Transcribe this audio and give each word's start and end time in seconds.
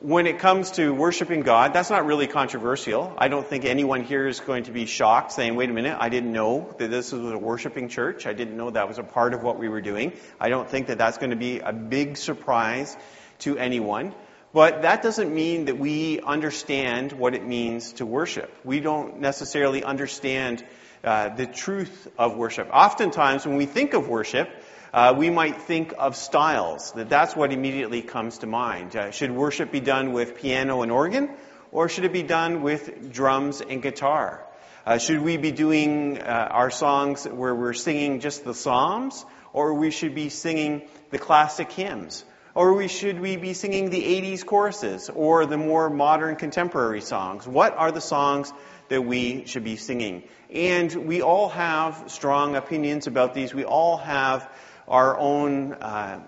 when 0.00 0.28
it 0.28 0.38
comes 0.38 0.72
to 0.72 0.94
worshiping 0.94 1.40
God, 1.40 1.72
that's 1.72 1.90
not 1.90 2.06
really 2.06 2.28
controversial. 2.28 3.12
I 3.18 3.26
don't 3.26 3.46
think 3.46 3.64
anyone 3.64 4.04
here 4.04 4.28
is 4.28 4.38
going 4.38 4.64
to 4.64 4.70
be 4.70 4.86
shocked 4.86 5.32
saying, 5.32 5.56
wait 5.56 5.70
a 5.70 5.72
minute, 5.72 5.96
I 5.98 6.08
didn't 6.08 6.32
know 6.32 6.72
that 6.78 6.88
this 6.88 7.10
was 7.10 7.32
a 7.32 7.38
worshiping 7.38 7.88
church. 7.88 8.24
I 8.24 8.32
didn't 8.32 8.56
know 8.56 8.70
that 8.70 8.86
was 8.86 8.98
a 8.98 9.02
part 9.02 9.34
of 9.34 9.42
what 9.42 9.58
we 9.58 9.68
were 9.68 9.80
doing. 9.80 10.12
I 10.40 10.50
don't 10.50 10.68
think 10.68 10.86
that 10.86 10.98
that's 10.98 11.18
going 11.18 11.30
to 11.30 11.36
be 11.36 11.58
a 11.58 11.72
big 11.72 12.16
surprise 12.16 12.96
to 13.40 13.58
anyone. 13.58 14.14
But 14.52 14.82
that 14.82 15.02
doesn't 15.02 15.34
mean 15.34 15.64
that 15.64 15.78
we 15.78 16.20
understand 16.20 17.12
what 17.12 17.34
it 17.34 17.44
means 17.44 17.94
to 17.94 18.06
worship. 18.06 18.54
We 18.64 18.80
don't 18.80 19.20
necessarily 19.20 19.82
understand 19.82 20.64
uh, 21.02 21.30
the 21.30 21.46
truth 21.46 22.08
of 22.16 22.36
worship. 22.36 22.68
Oftentimes, 22.72 23.46
when 23.46 23.56
we 23.56 23.66
think 23.66 23.94
of 23.94 24.08
worship, 24.08 24.48
uh, 24.92 25.14
we 25.16 25.30
might 25.30 25.62
think 25.62 25.92
of 25.98 26.16
styles, 26.16 26.92
that 26.92 27.08
that's 27.08 27.36
what 27.36 27.52
immediately 27.52 28.02
comes 28.02 28.38
to 28.38 28.46
mind. 28.46 28.96
Uh, 28.96 29.10
should 29.10 29.30
worship 29.30 29.70
be 29.70 29.80
done 29.80 30.12
with 30.12 30.36
piano 30.36 30.82
and 30.82 30.90
organ, 30.90 31.30
or 31.72 31.88
should 31.88 32.04
it 32.04 32.12
be 32.12 32.22
done 32.22 32.62
with 32.62 33.12
drums 33.12 33.60
and 33.60 33.82
guitar? 33.82 34.44
Uh, 34.86 34.96
should 34.96 35.20
we 35.20 35.36
be 35.36 35.52
doing 35.52 36.18
uh, 36.18 36.48
our 36.50 36.70
songs 36.70 37.26
where 37.26 37.54
we're 37.54 37.74
singing 37.74 38.20
just 38.20 38.44
the 38.44 38.54
psalms, 38.54 39.24
or 39.52 39.74
we 39.74 39.90
should 39.90 40.14
be 40.14 40.30
singing 40.30 40.88
the 41.10 41.18
classic 41.18 41.70
hymns? 41.70 42.24
Or 42.54 42.72
we 42.72 42.88
should 42.88 43.20
we 43.20 43.36
be 43.36 43.52
singing 43.52 43.90
the 43.90 44.02
80s 44.02 44.44
choruses 44.44 45.10
or 45.14 45.46
the 45.46 45.58
more 45.58 45.90
modern 45.90 46.36
contemporary 46.36 47.02
songs? 47.02 47.46
What 47.46 47.76
are 47.76 47.92
the 47.92 48.00
songs 48.00 48.52
that 48.88 49.02
we 49.02 49.44
should 49.46 49.62
be 49.62 49.76
singing? 49.76 50.24
And 50.50 50.92
we 51.06 51.20
all 51.22 51.50
have 51.50 52.04
strong 52.06 52.56
opinions 52.56 53.06
about 53.06 53.34
these. 53.34 53.52
We 53.52 53.64
all 53.64 53.98
have 53.98 54.50
our 54.88 55.18
own 55.18 55.74
uh, 55.74 56.20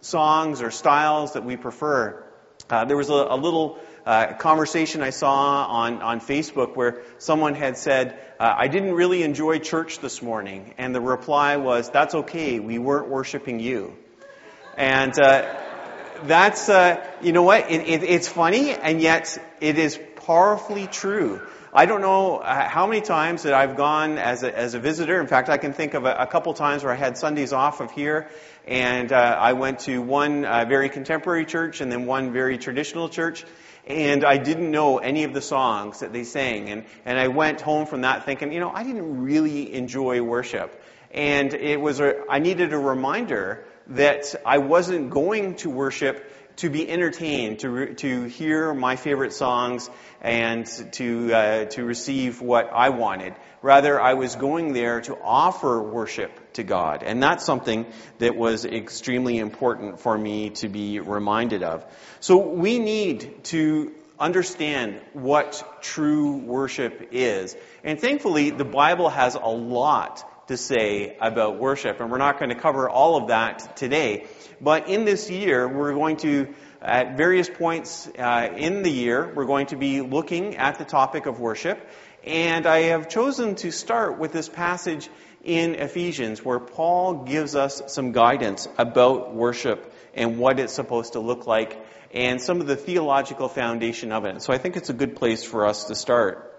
songs 0.00 0.62
or 0.62 0.70
styles 0.70 1.32
that 1.32 1.44
we 1.44 1.56
prefer. 1.56 2.24
Uh, 2.70 2.84
there 2.84 2.96
was 2.96 3.08
a, 3.08 3.12
a 3.12 3.36
little 3.36 3.78
uh, 4.06 4.34
conversation 4.34 5.02
I 5.02 5.10
saw 5.10 5.66
on, 5.66 6.02
on 6.02 6.20
Facebook 6.20 6.76
where 6.76 7.02
someone 7.18 7.54
had 7.54 7.76
said, 7.76 8.18
uh, 8.38 8.54
I 8.56 8.68
didn't 8.68 8.92
really 8.92 9.22
enjoy 9.22 9.58
church 9.58 10.00
this 10.00 10.22
morning. 10.22 10.74
And 10.78 10.94
the 10.94 11.00
reply 11.00 11.56
was, 11.56 11.90
That's 11.90 12.14
okay, 12.14 12.60
we 12.60 12.78
weren't 12.78 13.08
worshiping 13.08 13.60
you. 13.60 13.96
And 14.76 15.18
uh, 15.18 15.54
that's, 16.24 16.68
uh, 16.68 17.04
you 17.22 17.32
know 17.32 17.42
what, 17.42 17.70
it, 17.70 17.80
it, 17.88 18.02
it's 18.02 18.28
funny, 18.28 18.70
and 18.72 19.00
yet 19.00 19.38
it 19.60 19.78
is 19.78 19.98
powerfully 20.16 20.86
true. 20.86 21.40
I 21.74 21.86
don't 21.86 22.02
know 22.02 22.36
uh, 22.36 22.68
how 22.68 22.86
many 22.86 23.00
times 23.00 23.44
that 23.44 23.54
I've 23.54 23.78
gone 23.78 24.18
as 24.18 24.42
a, 24.42 24.54
as 24.54 24.74
a 24.74 24.78
visitor. 24.78 25.18
In 25.22 25.26
fact, 25.26 25.48
I 25.48 25.56
can 25.56 25.72
think 25.72 25.94
of 25.94 26.04
a, 26.04 26.14
a 26.14 26.26
couple 26.26 26.52
times 26.52 26.84
where 26.84 26.92
I 26.92 26.96
had 26.96 27.16
Sundays 27.16 27.54
off 27.54 27.80
of 27.80 27.90
here, 27.92 28.28
and 28.66 29.10
uh, 29.10 29.16
I 29.16 29.54
went 29.54 29.78
to 29.80 30.02
one 30.02 30.44
uh, 30.44 30.66
very 30.68 30.90
contemporary 30.90 31.46
church 31.46 31.80
and 31.80 31.90
then 31.90 32.04
one 32.04 32.30
very 32.30 32.58
traditional 32.58 33.08
church, 33.08 33.46
and 33.86 34.22
I 34.22 34.36
didn't 34.36 34.70
know 34.70 34.98
any 34.98 35.24
of 35.24 35.32
the 35.32 35.40
songs 35.40 36.00
that 36.00 36.12
they 36.12 36.24
sang, 36.24 36.68
and 36.68 36.84
and 37.06 37.18
I 37.18 37.28
went 37.28 37.62
home 37.62 37.86
from 37.86 38.02
that 38.02 38.26
thinking, 38.26 38.52
you 38.52 38.60
know, 38.60 38.70
I 38.70 38.84
didn't 38.84 39.22
really 39.22 39.72
enjoy 39.72 40.20
worship, 40.20 40.78
and 41.10 41.54
it 41.54 41.80
was 41.80 42.00
a, 42.00 42.22
I 42.28 42.38
needed 42.38 42.74
a 42.74 42.78
reminder 42.78 43.64
that 43.86 44.34
I 44.44 44.58
wasn't 44.58 45.08
going 45.08 45.54
to 45.56 45.70
worship 45.70 46.22
to 46.56 46.70
be 46.70 46.88
entertained, 46.88 47.60
to, 47.60 47.94
to 47.94 48.24
hear 48.24 48.74
my 48.74 48.96
favorite 48.96 49.32
songs, 49.32 49.88
and 50.20 50.66
to, 50.92 51.32
uh, 51.32 51.64
to 51.66 51.84
receive 51.84 52.40
what 52.40 52.70
I 52.72 52.90
wanted. 52.90 53.34
Rather, 53.62 54.00
I 54.00 54.14
was 54.14 54.36
going 54.36 54.72
there 54.72 55.00
to 55.02 55.16
offer 55.20 55.82
worship 55.82 56.52
to 56.54 56.62
God. 56.62 57.02
And 57.02 57.22
that's 57.22 57.44
something 57.44 57.86
that 58.18 58.36
was 58.36 58.64
extremely 58.64 59.38
important 59.38 60.00
for 60.00 60.16
me 60.16 60.50
to 60.50 60.68
be 60.68 61.00
reminded 61.00 61.62
of. 61.62 61.84
So 62.20 62.38
we 62.38 62.78
need 62.78 63.44
to 63.44 63.92
understand 64.18 65.00
what 65.12 65.64
true 65.80 66.36
worship 66.36 67.08
is. 67.12 67.56
And 67.82 68.00
thankfully, 68.00 68.50
the 68.50 68.64
Bible 68.64 69.08
has 69.08 69.34
a 69.34 69.48
lot 69.48 70.24
to 70.48 70.56
say 70.56 71.16
about 71.20 71.58
worship, 71.58 72.00
and 72.00 72.10
we're 72.10 72.18
not 72.18 72.38
going 72.38 72.50
to 72.50 72.60
cover 72.60 72.88
all 72.88 73.16
of 73.16 73.28
that 73.28 73.76
today. 73.76 74.26
But 74.60 74.88
in 74.88 75.04
this 75.04 75.30
year, 75.30 75.68
we're 75.68 75.94
going 75.94 76.16
to, 76.18 76.54
at 76.80 77.16
various 77.16 77.48
points 77.48 78.08
uh, 78.18 78.48
in 78.56 78.82
the 78.82 78.90
year, 78.90 79.32
we're 79.34 79.46
going 79.46 79.66
to 79.66 79.76
be 79.76 80.00
looking 80.00 80.56
at 80.56 80.78
the 80.78 80.84
topic 80.84 81.26
of 81.26 81.40
worship. 81.40 81.80
And 82.24 82.66
I 82.66 82.82
have 82.90 83.08
chosen 83.08 83.56
to 83.56 83.72
start 83.72 84.18
with 84.18 84.32
this 84.32 84.48
passage 84.48 85.08
in 85.42 85.74
Ephesians 85.74 86.44
where 86.44 86.60
Paul 86.60 87.24
gives 87.24 87.56
us 87.56 87.82
some 87.88 88.12
guidance 88.12 88.68
about 88.78 89.34
worship 89.34 89.92
and 90.14 90.38
what 90.38 90.60
it's 90.60 90.72
supposed 90.72 91.14
to 91.14 91.20
look 91.20 91.46
like 91.46 91.84
and 92.12 92.40
some 92.40 92.60
of 92.60 92.66
the 92.66 92.76
theological 92.76 93.48
foundation 93.48 94.12
of 94.12 94.24
it. 94.24 94.42
So 94.42 94.52
I 94.52 94.58
think 94.58 94.76
it's 94.76 94.90
a 94.90 94.94
good 94.94 95.16
place 95.16 95.42
for 95.42 95.66
us 95.66 95.84
to 95.84 95.94
start. 95.94 96.51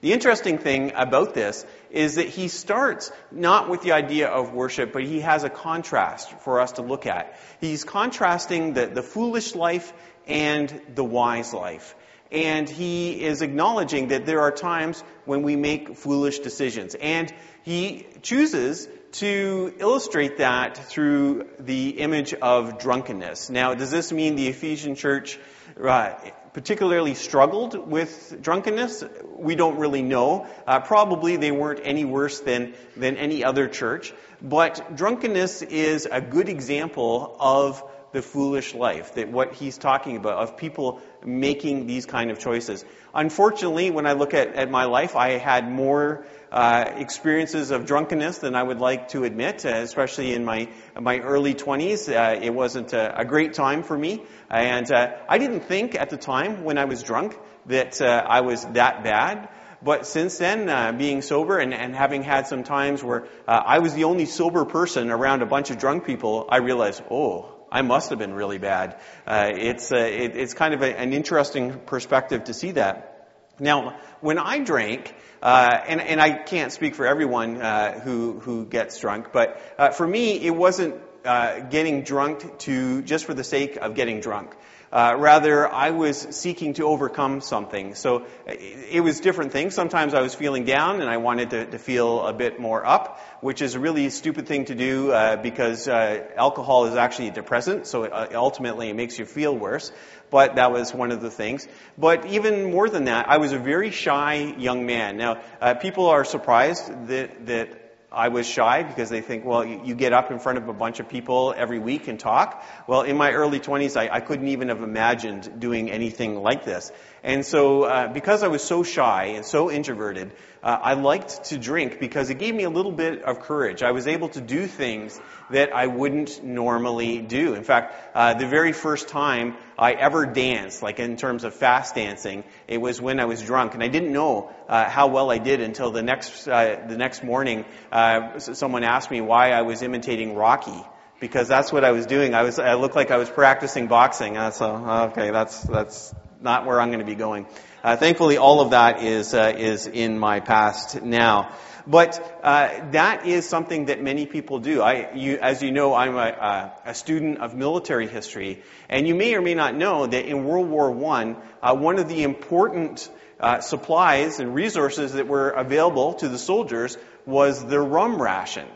The 0.00 0.12
interesting 0.12 0.58
thing 0.58 0.92
about 0.94 1.34
this 1.34 1.66
is 1.90 2.14
that 2.16 2.28
he 2.28 2.48
starts 2.48 3.10
not 3.32 3.68
with 3.68 3.82
the 3.82 3.92
idea 3.92 4.28
of 4.28 4.52
worship, 4.52 4.92
but 4.92 5.02
he 5.02 5.20
has 5.20 5.42
a 5.42 5.50
contrast 5.50 6.30
for 6.40 6.60
us 6.60 6.72
to 6.72 6.82
look 6.82 7.06
at. 7.06 7.38
He's 7.60 7.82
contrasting 7.82 8.74
the, 8.74 8.86
the 8.86 9.02
foolish 9.02 9.56
life 9.56 9.92
and 10.26 10.80
the 10.94 11.04
wise 11.04 11.52
life. 11.52 11.96
And 12.30 12.68
he 12.68 13.24
is 13.24 13.42
acknowledging 13.42 14.08
that 14.08 14.26
there 14.26 14.42
are 14.42 14.52
times 14.52 15.02
when 15.24 15.42
we 15.42 15.56
make 15.56 15.96
foolish 15.96 16.40
decisions. 16.40 16.94
And 16.94 17.32
he 17.64 18.06
chooses 18.22 18.86
to 19.12 19.74
illustrate 19.78 20.36
that 20.36 20.76
through 20.76 21.48
the 21.58 21.98
image 21.98 22.34
of 22.34 22.78
drunkenness. 22.78 23.48
Now, 23.48 23.74
does 23.74 23.90
this 23.90 24.12
mean 24.12 24.36
the 24.36 24.48
Ephesian 24.48 24.94
church 24.94 25.38
uh, 25.82 26.14
particularly 26.52 27.14
struggled 27.14 27.74
with 27.90 28.38
drunkenness? 28.40 29.04
We 29.36 29.54
don't 29.54 29.78
really 29.78 30.02
know. 30.02 30.46
Uh, 30.66 30.80
probably 30.80 31.36
they 31.36 31.52
weren't 31.52 31.80
any 31.84 32.04
worse 32.04 32.40
than, 32.40 32.74
than 32.96 33.16
any 33.16 33.44
other 33.44 33.68
church. 33.68 34.12
But 34.40 34.96
drunkenness 34.96 35.62
is 35.62 36.06
a 36.10 36.20
good 36.20 36.48
example 36.48 37.36
of 37.40 37.82
the 38.12 38.22
foolish 38.22 38.74
life, 38.74 39.14
that 39.14 39.28
what 39.28 39.52
he's 39.52 39.76
talking 39.76 40.16
about, 40.16 40.38
of 40.38 40.56
people 40.56 41.00
making 41.24 41.86
these 41.86 42.06
kind 42.06 42.30
of 42.30 42.38
choices. 42.38 42.84
Unfortunately, 43.12 43.90
when 43.90 44.06
I 44.06 44.12
look 44.12 44.32
at, 44.32 44.54
at 44.54 44.70
my 44.70 44.84
life, 44.84 45.14
I 45.14 45.32
had 45.32 45.70
more 45.70 46.26
uh, 46.50 46.92
experiences 46.96 47.70
of 47.70 47.86
drunkenness 47.86 48.38
than 48.38 48.54
I 48.54 48.62
would 48.62 48.78
like 48.78 49.08
to 49.08 49.24
admit, 49.24 49.66
uh, 49.66 49.70
especially 49.70 50.34
in 50.34 50.44
my 50.44 50.68
my 50.98 51.18
early 51.18 51.54
20s. 51.54 52.08
Uh, 52.08 52.40
it 52.40 52.54
wasn't 52.54 52.92
a, 52.92 53.20
a, 53.20 53.24
great 53.24 53.54
time 53.54 53.82
for 53.82 53.96
me, 53.96 54.22
and 54.50 54.90
uh, 54.90 55.16
I 55.28 55.38
didn't 55.38 55.60
think 55.60 55.94
at 55.94 56.10
the 56.10 56.16
time 56.16 56.64
when 56.64 56.78
I 56.78 56.86
was 56.86 57.02
drunk 57.02 57.38
that 57.66 58.00
uh, 58.00 58.24
I 58.26 58.40
was 58.40 58.64
that 58.64 59.04
bad. 59.04 59.48
But 59.80 60.06
since 60.06 60.38
then, 60.38 60.68
uh, 60.68 60.90
being 60.90 61.22
sober 61.22 61.58
and, 61.58 61.72
and, 61.72 61.94
having 61.94 62.24
had 62.24 62.48
some 62.48 62.64
times 62.64 63.04
where 63.04 63.28
I 63.46 63.78
was 63.78 63.94
the 63.94 64.04
only 64.04 64.26
sober 64.26 64.64
person 64.64 65.08
around 65.08 65.42
a 65.42 65.46
bunch 65.46 65.70
of 65.70 65.78
drunk 65.78 66.04
people, 66.04 66.48
I 66.50 66.56
realized, 66.56 67.00
oh, 67.12 67.54
I 67.70 67.82
must 67.82 68.10
have 68.10 68.18
been 68.18 68.34
really 68.34 68.58
bad. 68.58 68.98
Uh, 69.26 69.52
it's 69.54 69.92
it, 69.92 70.36
it's 70.36 70.54
kind 70.54 70.74
of 70.74 70.82
a, 70.82 70.98
an 70.98 71.12
interesting 71.12 71.78
perspective 71.86 72.44
to 72.44 72.54
see 72.54 72.72
that. 72.72 73.17
Now, 73.60 73.96
when 74.20 74.38
I 74.38 74.58
drank, 74.58 75.14
uh, 75.42 75.80
and, 75.86 76.00
and 76.00 76.20
I 76.20 76.30
can't 76.30 76.72
speak 76.72 76.94
for 76.94 77.06
everyone 77.06 77.60
uh, 77.60 78.00
who 78.00 78.38
who 78.40 78.64
gets 78.64 79.00
drunk, 79.00 79.32
but 79.32 79.60
uh, 79.78 79.90
for 79.90 80.06
me, 80.06 80.40
it 80.40 80.54
wasn't 80.54 80.96
uh, 81.24 81.60
getting 81.60 82.02
drunk 82.02 82.58
to 82.60 83.02
just 83.02 83.24
for 83.24 83.34
the 83.34 83.44
sake 83.44 83.76
of 83.76 83.94
getting 83.94 84.20
drunk. 84.20 84.56
Uh, 84.90 85.14
rather, 85.18 85.70
I 85.70 85.90
was 85.90 86.18
seeking 86.30 86.74
to 86.74 86.84
overcome 86.84 87.40
something. 87.40 87.94
So 87.94 88.26
it 88.46 89.02
was 89.02 89.20
different 89.20 89.52
things. 89.52 89.74
Sometimes 89.74 90.14
I 90.14 90.22
was 90.22 90.34
feeling 90.34 90.64
down 90.64 91.00
and 91.00 91.10
I 91.10 91.18
wanted 91.18 91.50
to, 91.50 91.66
to 91.66 91.78
feel 91.78 92.26
a 92.26 92.32
bit 92.32 92.58
more 92.58 92.86
up, 92.86 93.20
which 93.40 93.60
is 93.60 93.74
a 93.74 93.80
really 93.80 94.08
stupid 94.08 94.46
thing 94.46 94.64
to 94.66 94.74
do 94.74 95.12
uh, 95.12 95.36
because 95.36 95.88
uh, 95.88 96.26
alcohol 96.36 96.86
is 96.86 96.94
actually 96.94 97.28
a 97.28 97.32
depressant, 97.32 97.86
so 97.86 98.04
it, 98.04 98.12
uh, 98.12 98.28
ultimately 98.34 98.88
it 98.88 98.96
makes 98.96 99.18
you 99.18 99.26
feel 99.26 99.54
worse. 99.54 99.92
But 100.30 100.56
that 100.56 100.72
was 100.72 100.92
one 100.92 101.10
of 101.10 101.22
the 101.22 101.30
things. 101.30 101.66
But 101.96 102.26
even 102.26 102.70
more 102.70 102.88
than 102.88 103.04
that, 103.04 103.28
I 103.28 103.38
was 103.38 103.52
a 103.52 103.58
very 103.58 103.90
shy 103.90 104.54
young 104.58 104.84
man. 104.86 105.16
Now, 105.16 105.40
uh, 105.60 105.74
people 105.74 106.06
are 106.06 106.24
surprised 106.24 107.08
that, 107.08 107.46
that 107.46 107.87
I 108.10 108.28
was 108.28 108.46
shy 108.46 108.84
because 108.84 109.10
they 109.10 109.20
think, 109.20 109.44
well, 109.44 109.64
you, 109.66 109.94
get 109.94 110.14
up 110.14 110.30
in 110.30 110.38
front 110.38 110.56
of 110.56 110.66
a 110.68 110.72
bunch 110.72 110.98
of 110.98 111.10
people 111.10 111.52
every 111.54 111.78
week 111.78 112.08
and 112.08 112.18
talk. 112.18 112.64
Well, 112.86 113.02
in 113.02 113.18
my 113.18 113.32
early 113.32 113.60
20s, 113.60 113.98
I, 113.98 114.08
I 114.10 114.20
couldn't 114.20 114.48
even 114.48 114.68
have 114.68 114.82
imagined 114.82 115.60
doing 115.60 115.90
anything 115.90 116.40
like 116.42 116.64
this. 116.64 116.90
And 117.22 117.44
so, 117.44 117.82
uh, 117.82 118.12
because 118.12 118.42
I 118.42 118.48
was 118.48 118.62
so 118.62 118.82
shy 118.82 119.34
and 119.36 119.44
so 119.44 119.70
introverted, 119.70 120.32
uh, 120.62 120.78
I 120.82 120.94
liked 120.94 121.44
to 121.46 121.58
drink 121.58 122.00
because 122.00 122.30
it 122.30 122.38
gave 122.38 122.54
me 122.54 122.64
a 122.64 122.70
little 122.70 122.92
bit 122.92 123.22
of 123.22 123.40
courage. 123.40 123.82
I 123.82 123.92
was 123.92 124.06
able 124.06 124.28
to 124.30 124.40
do 124.40 124.66
things 124.66 125.20
that 125.50 125.74
I 125.74 125.86
wouldn't 125.86 126.42
normally 126.42 127.20
do. 127.20 127.54
In 127.54 127.64
fact, 127.64 127.94
uh, 128.14 128.34
the 128.34 128.46
very 128.46 128.72
first 128.72 129.08
time 129.08 129.56
I 129.78 129.92
ever 129.92 130.26
danced, 130.26 130.82
like 130.82 130.98
in 130.98 131.16
terms 131.16 131.44
of 131.44 131.54
fast 131.54 131.94
dancing, 131.94 132.44
it 132.66 132.78
was 132.78 133.00
when 133.00 133.20
I 133.20 133.24
was 133.24 133.42
drunk, 133.42 133.74
and 133.74 133.82
I 133.82 133.88
didn't 133.88 134.12
know 134.12 134.50
uh, 134.68 134.88
how 134.88 135.08
well 135.08 135.30
I 135.30 135.38
did 135.38 135.60
until 135.60 135.90
the 135.90 136.02
next 136.02 136.46
uh, 136.48 136.84
the 136.88 136.96
next 136.96 137.22
morning. 137.22 137.64
Uh, 137.90 138.38
someone 138.38 138.84
asked 138.84 139.10
me 139.10 139.20
why 139.20 139.50
I 139.50 139.62
was 139.62 139.82
imitating 139.82 140.34
Rocky 140.34 140.84
because 141.20 141.48
that's 141.48 141.72
what 141.72 141.84
I 141.84 141.92
was 141.92 142.06
doing. 142.06 142.34
I 142.34 142.42
was 142.42 142.58
I 142.58 142.74
looked 142.74 142.96
like 142.96 143.10
I 143.10 143.16
was 143.16 143.30
practicing 143.30 143.86
boxing. 143.86 144.34
So 144.52 144.74
okay, 145.12 145.30
that's 145.30 145.62
that's 145.62 146.14
not 146.40 146.66
where 146.66 146.80
I'm 146.80 146.88
going 146.88 147.00
to 147.00 147.06
be 147.06 147.14
going. 147.14 147.46
Uh, 147.82 147.96
thankfully, 147.96 148.36
all 148.36 148.60
of 148.60 148.70
that 148.70 149.02
is 149.02 149.34
uh, 149.34 149.54
is 149.56 149.86
in 149.86 150.18
my 150.18 150.40
past 150.40 151.02
now. 151.02 151.52
But 151.86 152.40
uh, 152.42 152.90
that 152.90 153.24
is 153.24 153.48
something 153.48 153.86
that 153.86 154.02
many 154.02 154.26
people 154.26 154.58
do. 154.58 154.82
I, 154.82 155.14
you, 155.14 155.38
as 155.38 155.62
you 155.62 155.72
know, 155.72 155.94
I'm 155.94 156.16
a, 156.16 156.74
a, 156.84 156.94
student 156.94 157.38
of 157.38 157.54
military 157.54 158.06
history, 158.06 158.62
and 158.90 159.08
you 159.08 159.14
may 159.14 159.34
or 159.34 159.40
may 159.40 159.54
not 159.54 159.74
know 159.74 160.06
that 160.06 160.26
in 160.26 160.44
World 160.44 160.68
War 160.68 160.90
One, 160.90 161.38
uh, 161.62 161.74
one 161.74 161.98
of 161.98 162.06
the 162.06 162.24
important 162.24 163.08
uh, 163.40 163.60
supplies 163.60 164.38
and 164.38 164.54
resources 164.54 165.14
that 165.14 165.28
were 165.28 165.48
available 165.48 166.14
to 166.14 166.28
the 166.28 166.38
soldiers 166.38 166.98
was 167.24 167.64
the 167.64 167.80
rum 167.80 168.20
ration. 168.20 168.68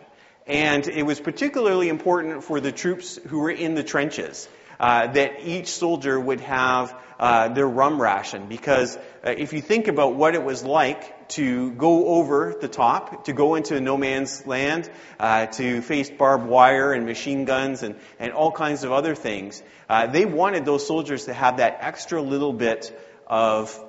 And 0.46 0.88
it 0.88 1.04
was 1.04 1.20
particularly 1.20 1.88
important 1.88 2.44
for 2.44 2.60
the 2.60 2.72
troops 2.72 3.18
who 3.28 3.40
were 3.40 3.50
in 3.50 3.74
the 3.74 3.84
trenches. 3.84 4.48
Uh, 4.82 5.06
that 5.06 5.44
each 5.44 5.68
soldier 5.68 6.18
would 6.18 6.40
have 6.40 6.92
uh, 7.20 7.46
their 7.46 7.68
rum 7.68 8.02
ration 8.02 8.48
because 8.48 8.96
uh, 8.96 9.30
if 9.30 9.52
you 9.52 9.60
think 9.60 9.86
about 9.86 10.16
what 10.16 10.34
it 10.34 10.42
was 10.42 10.64
like 10.64 11.28
to 11.28 11.70
go 11.70 12.06
over 12.06 12.52
the 12.60 12.66
top, 12.66 13.26
to 13.26 13.32
go 13.32 13.54
into 13.54 13.80
no 13.80 13.96
man's 13.96 14.44
land, 14.44 14.90
uh, 15.20 15.46
to 15.46 15.80
face 15.82 16.10
barbed 16.10 16.46
wire 16.46 16.92
and 16.92 17.06
machine 17.06 17.44
guns 17.44 17.84
and, 17.84 17.94
and 18.18 18.32
all 18.32 18.50
kinds 18.50 18.82
of 18.82 18.90
other 18.90 19.14
things, 19.14 19.62
uh, 19.88 20.08
they 20.08 20.24
wanted 20.24 20.64
those 20.64 20.84
soldiers 20.84 21.26
to 21.26 21.32
have 21.32 21.58
that 21.58 21.78
extra 21.78 22.20
little 22.20 22.52
bit 22.52 22.92
of 23.28 23.80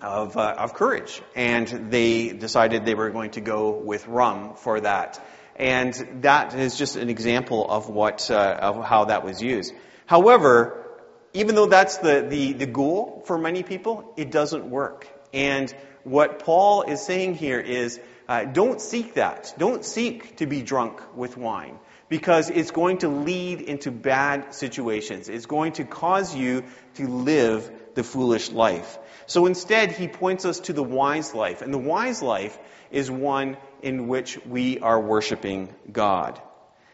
of, 0.00 0.36
uh, 0.36 0.56
of 0.58 0.74
courage. 0.74 1.22
And 1.36 1.68
they 1.92 2.30
decided 2.30 2.84
they 2.84 2.96
were 2.96 3.10
going 3.10 3.30
to 3.32 3.40
go 3.40 3.70
with 3.70 4.08
rum 4.08 4.54
for 4.56 4.80
that. 4.80 5.24
And 5.54 5.94
that 6.22 6.52
is 6.56 6.76
just 6.76 6.96
an 6.96 7.08
example 7.08 7.64
of 7.70 7.88
what, 7.88 8.28
uh, 8.28 8.58
of 8.60 8.84
how 8.84 9.04
that 9.04 9.24
was 9.24 9.40
used. 9.40 9.72
However, 10.12 10.84
even 11.32 11.54
though 11.54 11.64
that's 11.64 11.96
the, 11.96 12.26
the, 12.28 12.52
the 12.52 12.66
goal 12.66 13.22
for 13.24 13.38
many 13.38 13.62
people, 13.62 14.12
it 14.18 14.30
doesn't 14.30 14.68
work. 14.68 15.08
And 15.32 15.74
what 16.04 16.40
Paul 16.40 16.82
is 16.82 17.00
saying 17.00 17.36
here 17.36 17.58
is, 17.58 17.98
uh, 18.28 18.44
don't 18.44 18.78
seek 18.78 19.14
that. 19.14 19.54
Don't 19.56 19.82
seek 19.82 20.36
to 20.36 20.44
be 20.44 20.60
drunk 20.60 21.00
with 21.16 21.38
wine 21.38 21.78
because 22.10 22.50
it's 22.50 22.72
going 22.72 22.98
to 22.98 23.08
lead 23.08 23.62
into 23.62 23.90
bad 23.90 24.54
situations. 24.54 25.30
It's 25.30 25.46
going 25.46 25.72
to 25.80 25.84
cause 25.86 26.36
you 26.36 26.64
to 26.96 27.08
live 27.08 27.72
the 27.94 28.04
foolish 28.04 28.50
life. 28.50 28.98
So 29.24 29.46
instead, 29.46 29.92
he 29.92 30.08
points 30.08 30.44
us 30.44 30.60
to 30.60 30.74
the 30.74 30.82
wise 30.82 31.32
life. 31.34 31.62
And 31.62 31.72
the 31.72 31.78
wise 31.78 32.20
life 32.20 32.58
is 32.90 33.10
one 33.10 33.56
in 33.80 34.08
which 34.08 34.38
we 34.44 34.78
are 34.80 35.00
worshiping 35.00 35.74
God. 35.90 36.38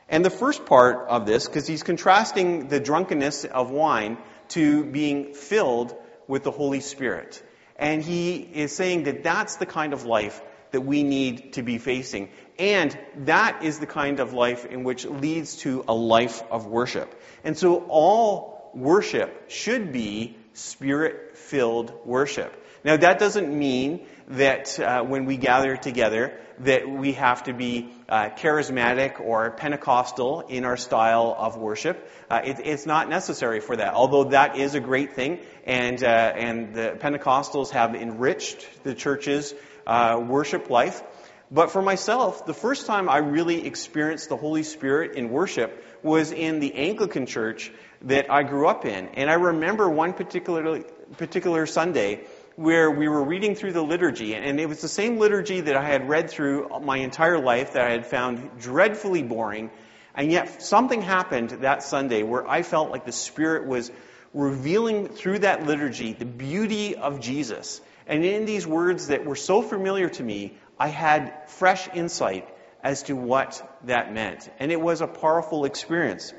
And 0.08 0.24
the 0.24 0.30
first 0.30 0.64
part 0.66 1.08
of 1.08 1.26
this, 1.26 1.46
because 1.46 1.66
he's 1.66 1.82
contrasting 1.82 2.68
the 2.68 2.80
drunkenness 2.80 3.44
of 3.44 3.70
wine 3.70 4.18
to 4.48 4.84
being 4.84 5.34
filled 5.34 5.94
with 6.26 6.42
the 6.42 6.50
Holy 6.50 6.80
Spirit. 6.80 7.42
And 7.76 8.02
he 8.02 8.36
is 8.36 8.74
saying 8.74 9.04
that 9.04 9.22
that's 9.22 9.56
the 9.56 9.66
kind 9.66 9.92
of 9.92 10.04
life 10.04 10.40
that 10.70 10.80
we 10.80 11.02
need 11.02 11.54
to 11.54 11.62
be 11.62 11.78
facing. 11.78 12.30
And 12.58 12.98
that 13.24 13.62
is 13.62 13.78
the 13.78 13.86
kind 13.86 14.20
of 14.20 14.32
life 14.32 14.66
in 14.66 14.84
which 14.84 15.04
leads 15.04 15.56
to 15.58 15.84
a 15.88 15.94
life 15.94 16.42
of 16.50 16.66
worship. 16.66 17.20
And 17.44 17.56
so 17.56 17.84
all 17.88 18.70
worship 18.74 19.50
should 19.50 19.92
be 19.92 20.36
spirit 20.54 21.36
filled 21.36 21.92
worship. 22.04 22.54
Now, 22.84 22.96
that 22.96 23.18
doesn't 23.18 23.56
mean 23.56 24.06
that 24.28 24.78
uh, 24.78 25.02
when 25.02 25.24
we 25.24 25.36
gather 25.36 25.76
together 25.76 26.38
that 26.60 26.88
we 26.88 27.12
have 27.12 27.44
to 27.44 27.52
be 27.52 27.88
uh, 28.08 28.30
charismatic 28.30 29.20
or 29.20 29.50
Pentecostal 29.52 30.40
in 30.48 30.64
our 30.64 30.76
style 30.76 31.34
of 31.38 31.56
worship. 31.56 32.10
Uh, 32.28 32.40
it, 32.44 32.60
it's 32.64 32.84
not 32.84 33.08
necessary 33.08 33.60
for 33.60 33.76
that, 33.76 33.94
although 33.94 34.24
that 34.24 34.56
is 34.56 34.74
a 34.74 34.80
great 34.80 35.14
thing, 35.14 35.38
and 35.64 36.02
uh, 36.02 36.06
and 36.06 36.74
the 36.74 36.96
Pentecostals 36.98 37.70
have 37.70 37.94
enriched 37.94 38.66
the 38.82 38.94
church's 38.94 39.54
uh, 39.86 40.20
worship 40.26 40.68
life. 40.68 41.02
But 41.50 41.70
for 41.70 41.80
myself, 41.80 42.44
the 42.44 42.52
first 42.52 42.86
time 42.86 43.08
I 43.08 43.18
really 43.18 43.66
experienced 43.66 44.28
the 44.28 44.36
Holy 44.36 44.62
Spirit 44.62 45.16
in 45.16 45.30
worship 45.30 45.82
was 46.02 46.30
in 46.30 46.60
the 46.60 46.74
Anglican 46.74 47.24
church 47.24 47.72
that 48.02 48.30
I 48.30 48.42
grew 48.42 48.68
up 48.68 48.84
in. 48.84 49.08
And 49.14 49.30
I 49.30 49.34
remember 49.34 49.88
one 49.88 50.12
particular, 50.12 50.82
particular 51.16 51.64
Sunday 51.64 52.26
where 52.58 52.90
we 52.90 53.06
were 53.08 53.22
reading 53.22 53.54
through 53.54 53.70
the 53.70 53.82
liturgy, 53.82 54.34
and 54.34 54.58
it 54.58 54.68
was 54.68 54.80
the 54.80 54.88
same 54.88 55.18
liturgy 55.18 55.60
that 55.60 55.76
I 55.76 55.84
had 55.84 56.08
read 56.08 56.28
through 56.28 56.68
my 56.82 56.96
entire 56.96 57.38
life 57.38 57.74
that 57.74 57.86
I 57.86 57.90
had 57.90 58.04
found 58.04 58.58
dreadfully 58.58 59.22
boring. 59.22 59.70
And 60.12 60.32
yet 60.32 60.60
something 60.60 61.00
happened 61.00 61.50
that 61.60 61.84
Sunday 61.84 62.24
where 62.24 62.44
I 62.50 62.62
felt 62.62 62.90
like 62.90 63.04
the 63.04 63.12
Spirit 63.12 63.68
was 63.68 63.92
revealing 64.34 65.06
through 65.06 65.38
that 65.40 65.66
liturgy 65.66 66.14
the 66.14 66.24
beauty 66.24 66.96
of 66.96 67.20
Jesus. 67.20 67.80
And 68.08 68.24
in 68.24 68.44
these 68.44 68.66
words 68.66 69.06
that 69.06 69.24
were 69.24 69.36
so 69.36 69.62
familiar 69.62 70.08
to 70.08 70.22
me, 70.24 70.58
I 70.80 70.88
had 70.88 71.48
fresh 71.50 71.88
insight 71.94 72.48
as 72.82 73.04
to 73.04 73.14
what 73.14 73.78
that 73.84 74.12
meant. 74.12 74.50
And 74.58 74.72
it 74.72 74.80
was 74.80 75.00
a 75.00 75.06
powerful 75.06 75.64
experience. 75.64 76.32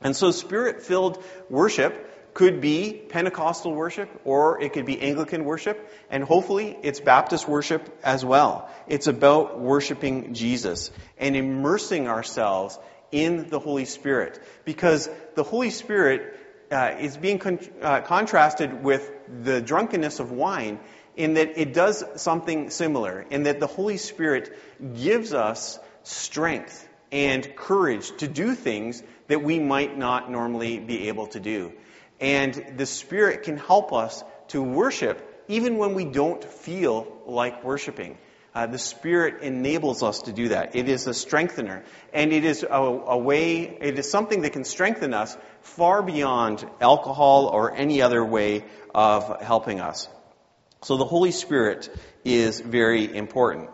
And 0.00 0.14
so 0.14 0.30
spirit 0.30 0.82
filled 0.82 1.20
worship 1.50 2.05
could 2.36 2.60
be 2.60 2.92
Pentecostal 2.92 3.72
worship 3.72 4.10
or 4.24 4.60
it 4.60 4.74
could 4.74 4.84
be 4.84 5.00
Anglican 5.00 5.46
worship 5.46 5.90
and 6.10 6.22
hopefully 6.22 6.76
it's 6.82 7.00
Baptist 7.00 7.48
worship 7.48 7.98
as 8.04 8.26
well. 8.26 8.68
It's 8.86 9.06
about 9.06 9.58
worshiping 9.58 10.34
Jesus 10.34 10.90
and 11.16 11.34
immersing 11.34 12.08
ourselves 12.08 12.78
in 13.10 13.48
the 13.48 13.58
Holy 13.58 13.86
Spirit 13.86 14.38
because 14.66 15.08
the 15.34 15.44
Holy 15.44 15.70
Spirit 15.70 16.38
uh, 16.70 16.96
is 17.00 17.16
being 17.16 17.38
con- 17.38 17.58
uh, 17.80 18.02
contrasted 18.02 18.84
with 18.84 19.10
the 19.42 19.62
drunkenness 19.62 20.20
of 20.20 20.30
wine 20.30 20.78
in 21.16 21.34
that 21.34 21.58
it 21.58 21.72
does 21.72 22.04
something 22.16 22.68
similar 22.68 23.24
in 23.30 23.44
that 23.44 23.60
the 23.60 23.66
Holy 23.66 23.96
Spirit 23.96 24.54
gives 24.94 25.32
us 25.32 25.78
strength 26.02 26.86
and 27.10 27.56
courage 27.56 28.14
to 28.18 28.28
do 28.28 28.54
things 28.54 29.02
that 29.28 29.42
we 29.42 29.58
might 29.58 29.96
not 29.96 30.30
normally 30.30 30.78
be 30.78 31.08
able 31.08 31.28
to 31.28 31.40
do. 31.40 31.72
And 32.20 32.74
the 32.76 32.86
Spirit 32.86 33.42
can 33.42 33.58
help 33.58 33.92
us 33.92 34.22
to 34.48 34.62
worship 34.62 35.44
even 35.48 35.78
when 35.78 35.94
we 35.94 36.04
don't 36.04 36.42
feel 36.42 37.06
like 37.26 37.62
worshiping. 37.62 38.18
Uh, 38.54 38.66
the 38.66 38.78
Spirit 38.78 39.42
enables 39.42 40.02
us 40.02 40.22
to 40.22 40.32
do 40.32 40.48
that. 40.48 40.74
It 40.74 40.88
is 40.88 41.06
a 41.06 41.12
strengthener. 41.12 41.84
And 42.14 42.32
it 42.32 42.44
is 42.44 42.62
a, 42.62 42.72
a, 42.72 43.18
way, 43.18 43.64
it 43.64 43.98
is 43.98 44.10
something 44.10 44.42
that 44.42 44.54
can 44.54 44.64
strengthen 44.64 45.12
us 45.12 45.36
far 45.60 46.02
beyond 46.02 46.66
alcohol 46.80 47.48
or 47.48 47.74
any 47.74 48.00
other 48.00 48.24
way 48.24 48.64
of 48.94 49.42
helping 49.42 49.80
us. 49.80 50.08
So 50.82 50.96
the 50.96 51.04
Holy 51.04 51.32
Spirit 51.32 51.94
is 52.24 52.60
very 52.60 53.14
important. 53.14 53.68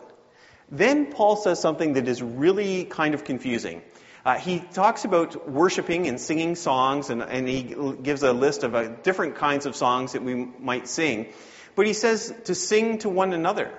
Then 0.69 1.11
Paul 1.13 1.37
says 1.37 1.61
something 1.61 1.93
that 1.93 2.07
is 2.07 2.21
really 2.21 2.83
kind 2.83 3.13
of 3.13 3.23
confusing. 3.23 3.83
Uh, 4.25 4.35
he 4.35 4.59
talks 4.59 5.03
about 5.03 5.49
worshiping 5.49 6.07
and 6.07 6.19
singing 6.19 6.55
songs, 6.55 7.09
and, 7.09 7.21
and 7.21 7.47
he 7.47 7.75
gives 8.01 8.23
a 8.23 8.31
list 8.31 8.63
of 8.63 8.73
uh, 8.73 8.87
different 9.03 9.35
kinds 9.35 9.65
of 9.65 9.75
songs 9.75 10.13
that 10.13 10.23
we 10.23 10.35
might 10.35 10.87
sing. 10.87 11.27
But 11.75 11.87
he 11.87 11.93
says 11.93 12.33
to 12.45 12.55
sing 12.55 12.99
to 12.99 13.09
one 13.09 13.33
another. 13.33 13.71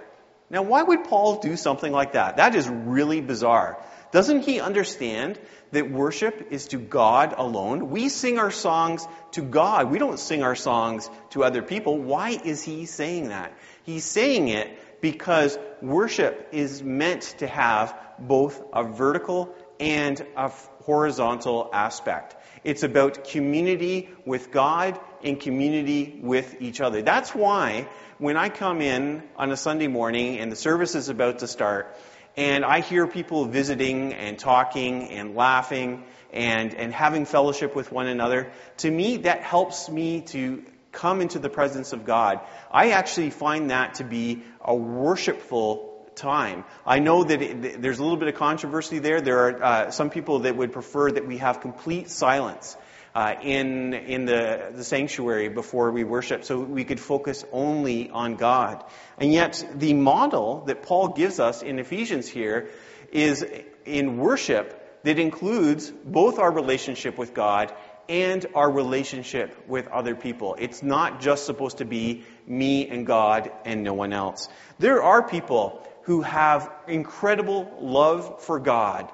Now, 0.50 0.62
why 0.62 0.82
would 0.82 1.04
Paul 1.04 1.40
do 1.40 1.56
something 1.56 1.90
like 1.90 2.12
that? 2.12 2.36
That 2.36 2.54
is 2.54 2.68
really 2.68 3.22
bizarre. 3.22 3.82
Doesn't 4.12 4.42
he 4.42 4.60
understand 4.60 5.40
that 5.72 5.90
worship 5.90 6.48
is 6.50 6.68
to 6.68 6.76
God 6.78 7.34
alone? 7.36 7.90
We 7.90 8.08
sing 8.08 8.38
our 8.38 8.50
songs 8.50 9.08
to 9.32 9.42
God. 9.42 9.90
We 9.90 9.98
don't 9.98 10.20
sing 10.20 10.42
our 10.42 10.54
songs 10.54 11.10
to 11.30 11.42
other 11.42 11.62
people. 11.62 11.98
Why 11.98 12.30
is 12.30 12.62
he 12.62 12.86
saying 12.86 13.28
that? 13.28 13.52
He's 13.82 14.04
saying 14.04 14.48
it 14.48 15.00
because 15.00 15.58
worship 15.82 16.50
is 16.52 16.82
meant 16.82 17.22
to 17.38 17.46
have 17.46 17.98
both 18.18 18.62
a 18.72 18.84
vertical 18.84 19.52
and 19.80 20.24
a 20.36 20.48
horizontal 20.84 21.70
aspect. 21.72 22.36
It's 22.62 22.82
about 22.82 23.24
community 23.24 24.08
with 24.24 24.50
God 24.50 24.98
and 25.22 25.38
community 25.38 26.18
with 26.22 26.56
each 26.60 26.80
other. 26.80 27.02
That's 27.02 27.34
why 27.34 27.88
when 28.18 28.36
I 28.36 28.48
come 28.48 28.80
in 28.80 29.22
on 29.36 29.50
a 29.50 29.56
Sunday 29.56 29.88
morning 29.88 30.38
and 30.38 30.50
the 30.50 30.56
service 30.56 30.94
is 30.94 31.08
about 31.08 31.40
to 31.40 31.48
start, 31.48 31.94
and 32.36 32.64
I 32.64 32.80
hear 32.80 33.06
people 33.06 33.44
visiting 33.46 34.12
and 34.14 34.38
talking 34.38 35.10
and 35.10 35.34
laughing 35.34 36.04
and, 36.32 36.74
and 36.74 36.92
having 36.92 37.26
fellowship 37.26 37.76
with 37.76 37.92
one 37.92 38.06
another, 38.06 38.50
to 38.78 38.90
me 38.90 39.18
that 39.18 39.42
helps 39.42 39.88
me 39.88 40.22
to 40.22 40.64
come 40.90 41.20
into 41.20 41.38
the 41.38 41.50
presence 41.50 41.92
of 41.92 42.04
God. 42.04 42.40
I 42.70 42.90
actually 42.90 43.30
find 43.30 43.70
that 43.70 43.94
to 43.94 44.04
be 44.04 44.42
a 44.60 44.74
worshipful 44.74 45.93
time. 46.16 46.64
I 46.86 46.98
know 46.98 47.24
that 47.24 47.42
it, 47.42 47.82
there's 47.82 47.98
a 47.98 48.02
little 48.02 48.16
bit 48.16 48.28
of 48.28 48.34
controversy 48.34 48.98
there. 48.98 49.20
There 49.20 49.38
are 49.38 49.62
uh, 49.62 49.90
some 49.90 50.10
people 50.10 50.40
that 50.40 50.56
would 50.56 50.72
prefer 50.72 51.10
that 51.10 51.26
we 51.26 51.38
have 51.38 51.60
complete 51.60 52.10
silence 52.10 52.76
uh, 53.14 53.34
in 53.42 53.94
in 53.94 54.24
the, 54.24 54.72
the 54.74 54.84
sanctuary 54.84 55.48
before 55.48 55.90
we 55.92 56.04
worship, 56.04 56.44
so 56.44 56.58
we 56.60 56.84
could 56.84 57.00
focus 57.00 57.44
only 57.52 58.10
on 58.10 58.36
God. 58.36 58.84
And 59.18 59.32
yet, 59.32 59.64
the 59.74 59.94
model 59.94 60.64
that 60.66 60.82
Paul 60.82 61.08
gives 61.08 61.38
us 61.38 61.62
in 61.62 61.78
Ephesians 61.78 62.28
here 62.28 62.70
is 63.12 63.44
in 63.84 64.18
worship 64.18 64.80
that 65.04 65.18
includes 65.18 65.90
both 65.90 66.38
our 66.38 66.50
relationship 66.50 67.18
with 67.18 67.34
God 67.34 67.72
and 68.08 68.44
our 68.54 68.70
relationship 68.70 69.68
with 69.68 69.86
other 69.88 70.14
people. 70.14 70.56
It's 70.58 70.82
not 70.82 71.20
just 71.20 71.46
supposed 71.46 71.78
to 71.78 71.84
be 71.84 72.24
me 72.46 72.88
and 72.88 73.06
God 73.06 73.50
and 73.64 73.82
no 73.82 73.94
one 73.94 74.12
else. 74.12 74.48
There 74.78 75.02
are 75.02 75.26
people 75.26 75.86
who 76.04 76.22
have 76.22 76.70
incredible 76.86 77.78
love 77.80 78.42
for 78.42 78.58
God, 78.58 79.10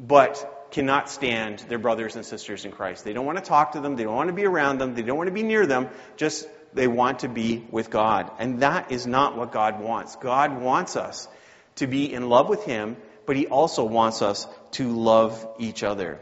but 0.00 0.68
cannot 0.72 1.10
stand 1.10 1.58
their 1.68 1.78
brothers 1.78 2.16
and 2.16 2.24
sisters 2.24 2.64
in 2.64 2.72
Christ. 2.72 3.04
They 3.04 3.12
don't 3.12 3.26
want 3.26 3.38
to 3.38 3.44
talk 3.44 3.72
to 3.72 3.80
them, 3.80 3.96
they 3.96 4.04
don't 4.04 4.16
want 4.16 4.28
to 4.28 4.34
be 4.34 4.46
around 4.46 4.78
them, 4.78 4.94
they 4.94 5.02
don't 5.02 5.18
want 5.18 5.28
to 5.28 5.34
be 5.34 5.42
near 5.42 5.66
them, 5.66 5.88
just 6.16 6.48
they 6.72 6.88
want 6.88 7.20
to 7.20 7.28
be 7.28 7.64
with 7.70 7.90
God. 7.90 8.30
And 8.38 8.60
that 8.60 8.90
is 8.90 9.06
not 9.06 9.36
what 9.36 9.52
God 9.52 9.80
wants. 9.80 10.16
God 10.16 10.60
wants 10.60 10.96
us 10.96 11.28
to 11.76 11.86
be 11.86 12.12
in 12.12 12.28
love 12.28 12.48
with 12.48 12.64
Him, 12.64 12.96
but 13.26 13.36
He 13.36 13.46
also 13.46 13.84
wants 13.84 14.22
us 14.22 14.46
to 14.72 14.88
love 14.88 15.46
each 15.58 15.82
other. 15.82 16.18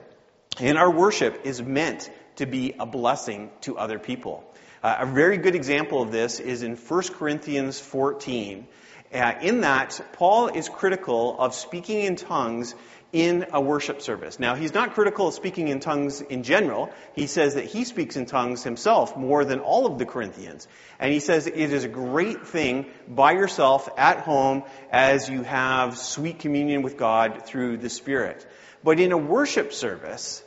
And 0.58 0.76
our 0.76 0.90
worship 0.90 1.42
is 1.44 1.62
meant 1.62 2.10
to 2.36 2.46
be 2.46 2.74
a 2.78 2.86
blessing 2.86 3.50
to 3.62 3.78
other 3.78 4.00
people. 4.00 4.44
Uh, 4.82 4.96
a 5.00 5.06
very 5.06 5.36
good 5.36 5.54
example 5.54 6.02
of 6.02 6.10
this 6.10 6.40
is 6.40 6.62
in 6.62 6.74
1 6.74 7.02
Corinthians 7.14 7.78
14. 7.78 8.66
Uh, 9.12 9.34
in 9.42 9.62
that, 9.62 10.00
Paul 10.12 10.48
is 10.48 10.68
critical 10.68 11.38
of 11.38 11.54
speaking 11.54 12.00
in 12.00 12.16
tongues 12.16 12.74
in 13.12 13.46
a 13.52 13.60
worship 13.60 14.02
service. 14.02 14.38
Now, 14.38 14.54
he's 14.54 14.72
not 14.72 14.94
critical 14.94 15.28
of 15.28 15.34
speaking 15.34 15.66
in 15.68 15.80
tongues 15.80 16.20
in 16.20 16.44
general. 16.44 16.90
He 17.14 17.26
says 17.26 17.54
that 17.54 17.64
he 17.64 17.84
speaks 17.84 18.16
in 18.16 18.26
tongues 18.26 18.62
himself 18.62 19.16
more 19.16 19.44
than 19.44 19.58
all 19.58 19.86
of 19.86 19.98
the 19.98 20.06
Corinthians. 20.06 20.68
And 21.00 21.12
he 21.12 21.18
says 21.18 21.48
it 21.48 21.54
is 21.56 21.82
a 21.82 21.88
great 21.88 22.46
thing 22.46 22.86
by 23.08 23.32
yourself 23.32 23.88
at 23.96 24.20
home 24.20 24.62
as 24.92 25.28
you 25.28 25.42
have 25.42 25.98
sweet 25.98 26.38
communion 26.38 26.82
with 26.82 26.96
God 26.96 27.46
through 27.46 27.78
the 27.78 27.90
Spirit. 27.90 28.46
But 28.84 29.00
in 29.00 29.10
a 29.10 29.18
worship 29.18 29.72
service, 29.72 30.44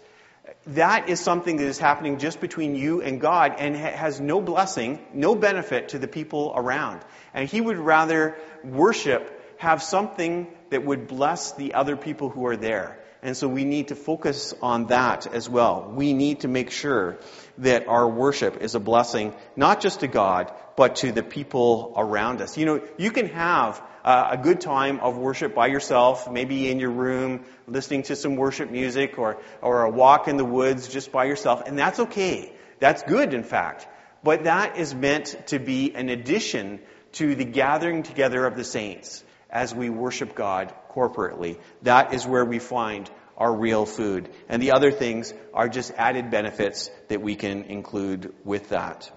that 0.67 1.10
is 1.10 1.20
something 1.20 1.58
that 1.58 1.67
is 1.67 1.77
happening 1.77 2.20
just 2.20 2.39
between 2.39 2.75
you 2.75 3.01
and 3.01 3.20
God 3.20 3.55
and 3.58 3.75
has 3.75 4.22
no 4.22 4.41
blessing, 4.41 5.00
no 5.13 5.36
benefit 5.36 5.89
to 5.89 6.00
the 6.00 6.08
people 6.08 6.53
around. 6.55 7.01
And 7.34 7.50
he 7.50 7.60
would 7.60 7.77
rather 7.77 8.38
worship 8.63 9.41
have 9.58 9.84
something 9.84 10.48
that 10.70 10.86
would 10.86 11.08
bless 11.08 11.53
the 11.53 11.74
other 11.74 11.96
people 11.98 12.29
who 12.29 12.46
are 12.48 12.58
there. 12.58 13.00
And 13.22 13.38
so 13.38 13.48
we 13.48 13.63
need 13.63 13.88
to 13.88 13.96
focus 13.96 14.53
on 14.62 14.88
that 14.88 15.34
as 15.34 15.50
well. 15.50 15.89
We 15.96 16.13
need 16.13 16.41
to 16.41 16.50
make 16.50 16.72
sure 16.72 17.20
that 17.60 17.88
our 17.88 18.08
worship 18.08 18.62
is 18.62 18.75
a 18.75 18.82
blessing, 18.82 19.34
not 19.55 19.79
just 19.79 20.01
to 20.01 20.08
God, 20.08 20.51
but 20.75 20.98
to 20.98 21.13
the 21.13 21.24
people 21.24 21.93
around 21.96 22.41
us. 22.41 22.58
You 22.58 22.65
know, 22.65 22.82
you 22.98 23.12
can 23.12 23.29
have 23.29 23.82
uh, 24.03 24.29
a 24.31 24.38
good 24.38 24.62
time 24.62 25.00
of 25.00 25.17
worship 25.17 25.55
by 25.55 25.67
yourself, 25.67 26.29
maybe 26.29 26.69
in 26.69 26.79
your 26.79 26.91
room, 26.91 27.45
listening 27.67 28.03
to 28.03 28.15
some 28.15 28.36
worship 28.36 28.69
music 28.69 29.17
or, 29.17 29.38
or 29.62 29.83
a 29.83 29.89
walk 29.89 30.27
in 30.27 30.38
the 30.38 30.45
woods 30.45 30.88
just 30.88 31.12
by 31.12 31.25
yourself, 31.25 31.63
and 31.65 31.77
that's 31.77 32.00
okay. 32.00 32.51
That's 32.79 33.03
good, 33.03 33.33
in 33.33 33.43
fact. 33.43 33.88
But 34.24 34.45
that 34.45 34.77
is 34.77 34.93
meant 34.93 35.48
to 35.48 35.60
be 35.60 35.93
an 35.95 36.10
addition 36.10 36.79
to 37.13 37.36
the 37.36 37.45
gathering 37.45 38.03
together 38.03 38.45
of 38.45 38.55
the 38.55 38.63
saints 38.63 39.24
as 39.50 39.74
we 39.74 39.89
worship 39.89 40.36
God 40.36 40.74
corporately. 40.91 41.60
That 41.83 42.13
is 42.13 42.25
where 42.25 42.45
we 42.45 42.60
find 42.60 43.10
our 43.38 43.53
real 43.53 43.86
food. 43.86 44.29
And 44.50 44.62
the 44.62 44.72
other 44.72 44.91
things 44.91 45.33
are 45.53 45.69
just 45.69 45.91
added 45.95 46.31
benefits 46.31 46.89
that 47.10 47.22
we 47.22 47.36
can 47.36 47.63
include 47.63 48.33
with 48.43 48.69
that. 48.69 49.12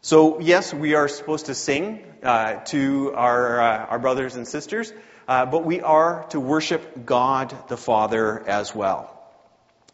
So, 0.00 0.38
yes, 0.38 0.72
we 0.72 0.94
are 0.94 1.08
supposed 1.08 1.46
to 1.46 1.54
sing 1.56 2.04
uh, 2.22 2.60
to 2.66 3.12
our, 3.14 3.60
uh, 3.60 3.86
our 3.86 3.98
brothers 3.98 4.36
and 4.36 4.46
sisters, 4.46 4.92
uh, 5.26 5.44
but 5.46 5.64
we 5.64 5.80
are 5.80 6.24
to 6.30 6.38
worship 6.38 7.04
God 7.04 7.52
the 7.68 7.76
Father 7.76 8.48
as 8.48 8.72
well. 8.72 9.12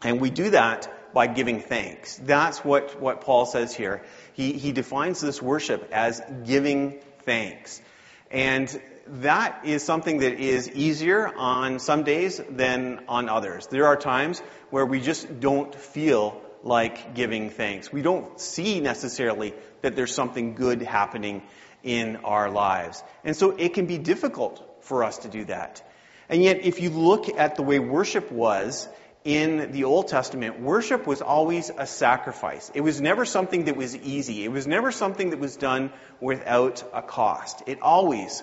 And 0.03 0.21
we 0.21 0.29
do 0.29 0.51
that 0.51 0.87
by 1.11 1.25
giving 1.25 1.59
thanks. 1.59 2.17
That's 2.17 2.63
what, 2.63 3.01
what 3.01 3.21
Paul 3.21 3.47
says 3.47 3.73
here. 3.73 4.03
He, 4.33 4.53
he 4.53 4.73
defines 4.73 5.21
this 5.21 5.41
worship 5.41 5.89
as 5.91 6.21
giving 6.45 6.99
thanks. 7.23 7.81
And 8.29 8.69
that 9.07 9.65
is 9.65 9.81
something 9.81 10.19
that 10.19 10.39
is 10.39 10.69
easier 10.69 11.27
on 11.35 11.79
some 11.79 12.03
days 12.03 12.39
than 12.47 13.05
on 13.07 13.27
others. 13.27 13.65
There 13.67 13.87
are 13.87 13.97
times 13.97 14.39
where 14.69 14.85
we 14.85 14.99
just 14.99 15.39
don't 15.39 15.73
feel 15.73 16.41
like 16.65 17.13
giving 17.13 17.51
thanks. 17.51 17.93
We 17.93 18.01
don't 18.01 18.39
see 18.41 18.81
necessarily 18.81 19.53
that 19.81 19.95
there's 19.95 20.13
something 20.13 20.55
good 20.55 20.81
happening 20.81 21.43
in 21.83 22.17
our 22.17 22.49
lives. 22.49 23.03
And 23.23 23.37
so 23.37 23.51
it 23.51 23.75
can 23.75 23.85
be 23.85 23.99
difficult 23.99 24.83
for 24.83 25.03
us 25.03 25.19
to 25.19 25.29
do 25.29 25.45
that. 25.45 25.87
And 26.27 26.41
yet, 26.41 26.65
if 26.65 26.81
you 26.81 26.89
look 26.89 27.29
at 27.29 27.55
the 27.55 27.61
way 27.61 27.77
worship 27.77 28.31
was 28.31 28.89
in 29.23 29.71
the 29.73 29.83
Old 29.83 30.07
Testament, 30.07 30.59
worship 30.59 31.05
was 31.05 31.21
always 31.21 31.69
a 31.69 31.85
sacrifice. 31.85 32.71
It 32.73 32.81
was 32.81 32.99
never 32.99 33.25
something 33.25 33.65
that 33.65 33.77
was 33.77 33.95
easy. 33.95 34.43
It 34.43 34.51
was 34.51 34.65
never 34.65 34.91
something 34.91 35.29
that 35.29 35.39
was 35.39 35.55
done 35.55 35.91
without 36.19 36.83
a 36.93 37.03
cost. 37.03 37.61
It 37.67 37.79
always 37.83 38.41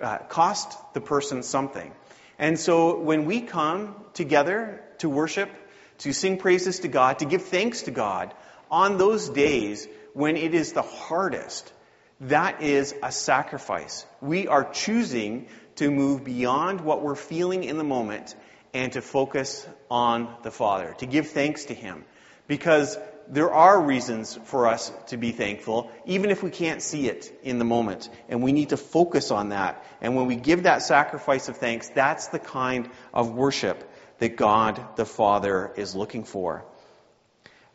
uh, 0.00 0.18
cost 0.18 0.74
the 0.94 1.02
person 1.02 1.42
something. 1.42 1.92
And 2.38 2.58
so 2.58 2.98
when 2.98 3.26
we 3.26 3.42
come 3.42 3.94
together 4.14 4.82
to 4.98 5.10
worship, 5.10 5.50
to 5.98 6.12
sing 6.12 6.38
praises 6.38 6.80
to 6.80 6.88
God, 6.88 7.20
to 7.20 7.24
give 7.24 7.44
thanks 7.44 7.82
to 7.82 7.90
God, 7.90 8.34
on 8.70 8.98
those 8.98 9.28
days 9.28 9.88
when 10.14 10.36
it 10.36 10.54
is 10.54 10.72
the 10.72 10.82
hardest, 10.82 11.72
that 12.20 12.62
is 12.62 12.94
a 13.02 13.12
sacrifice. 13.12 14.04
We 14.20 14.48
are 14.48 14.64
choosing 14.70 15.46
to 15.76 15.90
move 15.90 16.24
beyond 16.24 16.80
what 16.80 17.02
we're 17.02 17.14
feeling 17.14 17.64
in 17.64 17.78
the 17.78 17.84
moment 17.84 18.34
and 18.74 18.92
to 18.92 19.00
focus 19.00 19.66
on 19.90 20.34
the 20.42 20.50
Father, 20.50 20.94
to 20.98 21.06
give 21.06 21.28
thanks 21.28 21.66
to 21.66 21.74
Him. 21.74 22.04
Because 22.46 22.98
there 23.28 23.52
are 23.52 23.80
reasons 23.80 24.38
for 24.44 24.66
us 24.66 24.90
to 25.08 25.16
be 25.16 25.32
thankful, 25.32 25.90
even 26.06 26.30
if 26.30 26.42
we 26.42 26.50
can't 26.50 26.82
see 26.82 27.08
it 27.08 27.30
in 27.42 27.58
the 27.58 27.64
moment. 27.64 28.08
And 28.28 28.42
we 28.42 28.52
need 28.52 28.70
to 28.70 28.76
focus 28.76 29.30
on 29.30 29.50
that. 29.50 29.84
And 30.00 30.16
when 30.16 30.26
we 30.26 30.36
give 30.36 30.62
that 30.64 30.82
sacrifice 30.82 31.48
of 31.48 31.58
thanks, 31.58 31.88
that's 31.90 32.28
the 32.28 32.38
kind 32.38 32.90
of 33.12 33.32
worship 33.32 33.88
that 34.18 34.36
God 34.36 34.96
the 34.96 35.04
Father 35.04 35.72
is 35.76 35.94
looking 35.94 36.24
for. 36.24 36.64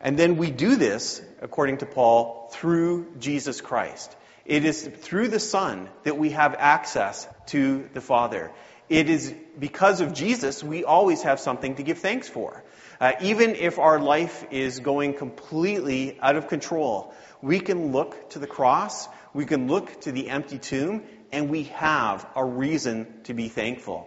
And 0.00 0.18
then 0.18 0.36
we 0.36 0.50
do 0.50 0.76
this, 0.76 1.22
according 1.40 1.78
to 1.78 1.86
Paul, 1.86 2.50
through 2.52 3.06
Jesus 3.18 3.60
Christ. 3.60 4.14
It 4.44 4.64
is 4.66 4.86
through 4.86 5.28
the 5.28 5.40
Son 5.40 5.88
that 6.02 6.18
we 6.18 6.30
have 6.30 6.54
access 6.58 7.26
to 7.46 7.88
the 7.94 8.02
Father. 8.02 8.52
It 8.90 9.08
is 9.08 9.34
because 9.58 10.02
of 10.02 10.12
Jesus 10.12 10.62
we 10.62 10.84
always 10.84 11.22
have 11.22 11.40
something 11.40 11.76
to 11.76 11.82
give 11.82 11.98
thanks 11.98 12.28
for. 12.28 12.62
Uh, 13.00 13.12
even 13.22 13.54
if 13.54 13.78
our 13.78 13.98
life 13.98 14.44
is 14.50 14.80
going 14.80 15.14
completely 15.14 16.18
out 16.20 16.36
of 16.36 16.48
control, 16.48 17.14
we 17.40 17.60
can 17.60 17.92
look 17.92 18.30
to 18.30 18.38
the 18.38 18.46
cross, 18.46 19.08
we 19.32 19.46
can 19.46 19.68
look 19.68 20.02
to 20.02 20.12
the 20.12 20.28
empty 20.28 20.58
tomb, 20.58 21.02
and 21.32 21.48
we 21.48 21.64
have 21.64 22.26
a 22.36 22.44
reason 22.44 23.22
to 23.24 23.34
be 23.34 23.48
thankful. 23.48 24.06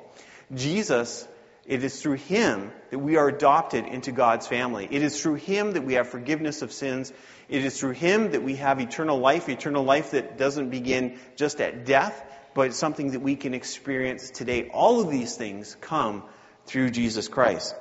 Jesus, 0.53 1.27
it 1.67 1.83
is 1.83 2.01
through 2.01 2.15
Him 2.15 2.71
that 2.91 2.99
we 2.99 3.17
are 3.17 3.27
adopted 3.27 3.85
into 3.85 4.13
God's 4.13 4.47
family. 4.47 4.87
It 4.89 5.03
is 5.03 5.21
through 5.21 5.35
Him 5.35 5.73
that 5.73 5.83
we 5.83 5.95
have 5.95 6.07
forgiveness 6.07 6.61
of 6.61 6.71
sins. 6.71 7.11
It 7.49 7.65
is 7.65 7.77
through 7.77 7.91
Him 7.91 8.31
that 8.31 8.41
we 8.41 8.55
have 8.55 8.79
eternal 8.79 9.19
life, 9.19 9.49
eternal 9.49 9.83
life 9.83 10.11
that 10.11 10.37
doesn't 10.37 10.69
begin 10.69 11.19
just 11.35 11.59
at 11.59 11.85
death, 11.85 12.23
but 12.53 12.73
something 12.73 13.11
that 13.11 13.19
we 13.19 13.35
can 13.35 13.53
experience 13.53 14.31
today. 14.31 14.69
All 14.69 15.01
of 15.01 15.11
these 15.11 15.35
things 15.35 15.75
come 15.81 16.23
through 16.65 16.91
Jesus 16.91 17.27
Christ. 17.27 17.75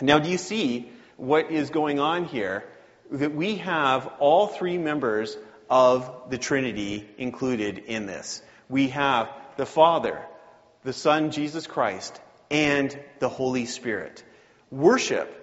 Now, 0.00 0.20
do 0.20 0.30
you 0.30 0.38
see 0.38 0.88
what 1.16 1.50
is 1.50 1.70
going 1.70 1.98
on 1.98 2.24
here? 2.24 2.64
That 3.10 3.34
we 3.34 3.56
have 3.56 4.06
all 4.20 4.46
three 4.46 4.78
members 4.78 5.36
of 5.68 6.30
the 6.30 6.38
Trinity 6.38 7.08
included 7.18 7.78
in 7.78 8.06
this. 8.06 8.42
We 8.68 8.88
have 8.88 9.28
the 9.56 9.66
Father, 9.66 10.24
the 10.84 10.92
Son, 10.92 11.32
Jesus 11.32 11.66
Christ, 11.66 12.20
and 12.50 12.98
the 13.18 13.28
Holy 13.28 13.66
Spirit. 13.66 14.22
Worship 14.70 15.34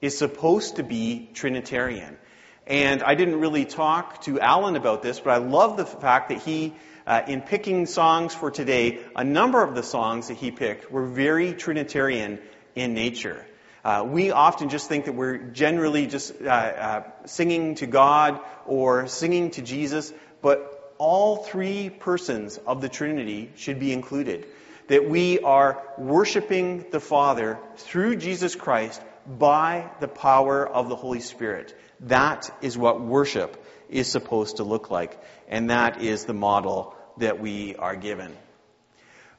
is 0.00 0.16
supposed 0.18 0.76
to 0.76 0.82
be 0.82 1.30
Trinitarian. 1.34 2.18
And 2.66 3.02
I 3.02 3.14
didn't 3.14 3.40
really 3.40 3.64
talk 3.64 4.22
to 4.22 4.40
Alan 4.40 4.76
about 4.76 5.02
this, 5.02 5.20
but 5.20 5.30
I 5.30 5.36
love 5.36 5.76
the 5.76 5.84
fact 5.86 6.30
that 6.30 6.38
he 6.42 6.74
uh, 7.06 7.22
in 7.26 7.42
picking 7.42 7.86
songs 7.86 8.34
for 8.34 8.50
today, 8.50 9.00
a 9.14 9.24
number 9.24 9.62
of 9.62 9.74
the 9.74 9.82
songs 9.82 10.28
that 10.28 10.38
he 10.38 10.50
picked 10.50 10.90
were 10.90 11.04
very 11.06 11.52
Trinitarian 11.52 12.38
in 12.74 12.94
nature. 12.94 13.44
Uh, 13.84 14.06
we 14.06 14.30
often 14.30 14.70
just 14.70 14.88
think 14.88 15.04
that 15.04 15.12
we're 15.12 15.36
generally 15.36 16.06
just 16.06 16.32
uh, 16.40 16.46
uh, 16.46 17.02
singing 17.26 17.74
to 17.74 17.86
God 17.86 18.40
or 18.66 19.06
singing 19.06 19.50
to 19.50 19.62
Jesus, 19.62 20.12
but 20.40 20.94
all 20.96 21.36
three 21.36 21.90
persons 21.90 22.58
of 22.66 22.80
the 22.80 22.88
Trinity 22.88 23.52
should 23.56 23.78
be 23.78 23.92
included. 23.92 24.46
That 24.88 25.08
we 25.08 25.40
are 25.40 25.82
worshiping 25.96 26.86
the 26.90 27.00
Father 27.00 27.58
through 27.76 28.16
Jesus 28.16 28.54
Christ 28.54 29.00
by 29.26 29.90
the 30.00 30.08
power 30.08 30.66
of 30.66 30.88
the 30.88 30.96
Holy 30.96 31.20
Spirit. 31.20 31.74
That 32.00 32.50
is 32.60 32.76
what 32.76 33.00
worship 33.00 33.64
is 33.88 34.10
supposed 34.10 34.56
to 34.56 34.64
look 34.64 34.90
like. 34.90 35.18
And 35.48 35.70
that 35.70 36.02
is 36.02 36.24
the 36.24 36.34
model 36.34 36.94
that 37.18 37.40
we 37.40 37.76
are 37.76 37.96
given. 37.96 38.36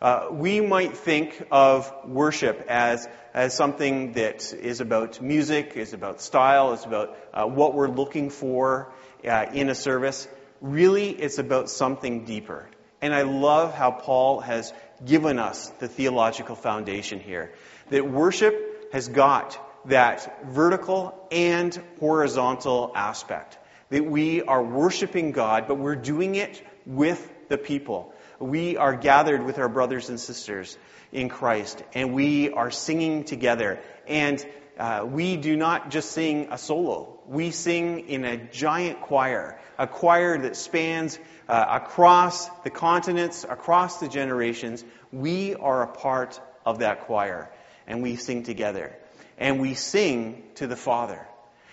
Uh, 0.01 0.27
we 0.31 0.61
might 0.61 0.97
think 0.97 1.47
of 1.51 1.91
worship 2.05 2.65
as, 2.67 3.07
as 3.33 3.55
something 3.55 4.13
that 4.13 4.53
is 4.53 4.81
about 4.81 5.21
music, 5.21 5.73
is 5.75 5.93
about 5.93 6.21
style, 6.21 6.73
is 6.73 6.83
about 6.83 7.17
uh, 7.33 7.45
what 7.45 7.73
we're 7.73 7.87
looking 7.87 8.29
for 8.29 8.91
uh, 9.27 9.45
in 9.53 9.69
a 9.69 9.75
service. 9.75 10.27
Really, 10.61 11.09
it's 11.09 11.37
about 11.37 11.69
something 11.69 12.25
deeper. 12.25 12.67
And 13.01 13.13
I 13.13 13.21
love 13.21 13.73
how 13.73 13.91
Paul 13.91 14.39
has 14.41 14.73
given 15.03 15.39
us 15.39 15.69
the 15.79 15.87
theological 15.87 16.55
foundation 16.55 17.19
here. 17.19 17.53
That 17.89 18.09
worship 18.09 18.93
has 18.93 19.07
got 19.07 19.59
that 19.87 20.45
vertical 20.45 21.27
and 21.31 21.77
horizontal 21.99 22.91
aspect. 22.95 23.57
That 23.89 24.05
we 24.05 24.41
are 24.41 24.63
worshiping 24.63 25.31
God, 25.31 25.67
but 25.67 25.77
we're 25.77 25.95
doing 25.95 26.35
it 26.35 26.61
with 26.85 27.31
the 27.49 27.57
people. 27.57 28.13
We 28.39 28.77
are 28.77 28.95
gathered 28.95 29.43
with 29.43 29.59
our 29.59 29.69
brothers 29.69 30.09
and 30.09 30.19
sisters 30.19 30.77
in 31.11 31.29
Christ, 31.29 31.83
and 31.93 32.13
we 32.13 32.51
are 32.51 32.71
singing 32.71 33.23
together. 33.23 33.79
And 34.07 34.45
uh, 34.77 35.05
we 35.09 35.37
do 35.37 35.55
not 35.55 35.89
just 35.89 36.11
sing 36.11 36.47
a 36.51 36.57
solo. 36.57 37.19
We 37.27 37.51
sing 37.51 38.09
in 38.09 38.25
a 38.25 38.37
giant 38.37 39.01
choir, 39.01 39.59
a 39.77 39.87
choir 39.87 40.37
that 40.37 40.55
spans 40.55 41.17
uh, 41.47 41.65
across 41.81 42.49
the 42.63 42.69
continents, 42.69 43.45
across 43.49 43.99
the 43.99 44.07
generations. 44.07 44.83
We 45.11 45.55
are 45.55 45.83
a 45.83 45.87
part 45.87 46.39
of 46.65 46.79
that 46.79 47.01
choir, 47.01 47.49
and 47.87 48.03
we 48.03 48.15
sing 48.15 48.43
together. 48.43 48.95
And 49.37 49.59
we 49.61 49.73
sing 49.73 50.43
to 50.55 50.67
the 50.67 50.75
Father. 50.75 51.25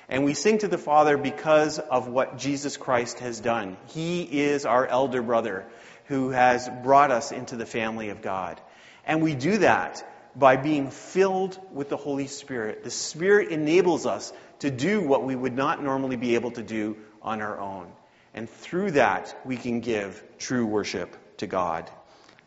And 0.09 0.25
we 0.25 0.35
sing 0.35 0.59
to 0.59 0.69
the 0.69 0.79
Father 0.79 1.17
because 1.17 1.79
of 1.79 2.09
what 2.09 2.39
Jesus 2.39 2.77
Christ 2.77 3.21
has 3.21 3.41
done. 3.41 3.77
He 3.89 4.23
is 4.23 4.67
our 4.67 4.87
elder 4.87 5.23
brother 5.23 5.67
who 6.07 6.31
has 6.31 6.69
brought 6.83 7.11
us 7.11 7.33
into 7.33 7.57
the 7.57 7.67
family 7.67 8.11
of 8.11 8.21
God. 8.21 8.61
And 9.07 9.23
we 9.23 9.35
do 9.35 9.59
that 9.59 10.05
by 10.35 10.57
being 10.57 10.91
filled 10.91 11.59
with 11.73 11.89
the 11.89 11.97
Holy 11.97 12.27
Spirit. 12.27 12.85
The 12.85 12.91
Spirit 12.91 13.51
enables 13.51 14.07
us 14.07 14.33
to 14.61 14.71
do 14.71 15.03
what 15.03 15.25
we 15.25 15.37
would 15.37 15.55
not 15.55 15.83
normally 15.83 16.17
be 16.17 16.35
able 16.35 16.53
to 16.53 16.63
do 16.63 16.97
on 17.21 17.43
our 17.43 17.59
own. 17.59 17.93
And 18.35 18.49
through 18.49 18.93
that, 18.93 19.37
we 19.45 19.57
can 19.57 19.81
give 19.81 20.23
true 20.39 20.65
worship 20.65 21.17
to 21.39 21.47
God. 21.47 21.91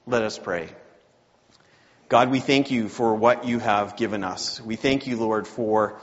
Let 0.08 0.24
us 0.24 0.39
pray. 0.39 0.70
God, 2.10 2.32
we 2.32 2.39
thank 2.39 2.72
you 2.72 2.89
for 2.89 3.15
what 3.15 3.46
you 3.46 3.60
have 3.60 3.98
given 3.98 4.24
us. 4.24 4.62
We 4.62 4.75
thank 4.75 5.08
you, 5.08 5.18
Lord, 5.18 5.48
for 5.48 6.01